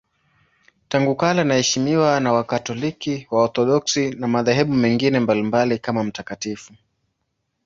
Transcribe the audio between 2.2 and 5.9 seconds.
Wakatoliki, Waorthodoksi na madhehebu mengine mbalimbali